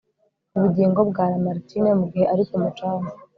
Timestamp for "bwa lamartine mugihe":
1.09-2.25